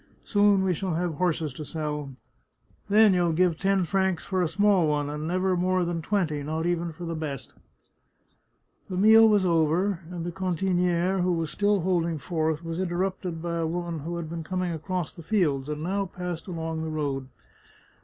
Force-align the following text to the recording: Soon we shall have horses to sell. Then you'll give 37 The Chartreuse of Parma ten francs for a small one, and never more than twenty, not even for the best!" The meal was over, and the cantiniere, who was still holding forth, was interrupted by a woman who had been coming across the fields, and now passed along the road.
Soon 0.25 0.63
we 0.63 0.73
shall 0.73 0.95
have 0.95 1.13
horses 1.13 1.53
to 1.53 1.63
sell. 1.63 2.15
Then 2.89 3.13
you'll 3.13 3.33
give 3.33 3.51
37 3.51 3.53
The 3.53 3.55
Chartreuse 3.55 3.63
of 3.63 3.67
Parma 3.67 3.75
ten 3.75 3.85
francs 4.17 4.25
for 4.25 4.41
a 4.41 4.47
small 4.47 4.87
one, 4.87 5.09
and 5.11 5.27
never 5.27 5.55
more 5.55 5.85
than 5.85 6.01
twenty, 6.01 6.41
not 6.41 6.65
even 6.65 6.91
for 6.91 7.05
the 7.05 7.13
best!" 7.13 7.53
The 8.89 8.97
meal 8.97 9.29
was 9.29 9.45
over, 9.45 10.01
and 10.09 10.25
the 10.25 10.31
cantiniere, 10.31 11.21
who 11.21 11.33
was 11.33 11.51
still 11.51 11.81
holding 11.81 12.17
forth, 12.17 12.63
was 12.63 12.79
interrupted 12.79 13.43
by 13.43 13.57
a 13.57 13.67
woman 13.67 13.99
who 13.99 14.17
had 14.17 14.27
been 14.27 14.43
coming 14.43 14.71
across 14.71 15.13
the 15.13 15.21
fields, 15.21 15.69
and 15.69 15.83
now 15.83 16.07
passed 16.07 16.47
along 16.47 16.81
the 16.81 16.89
road. 16.89 17.27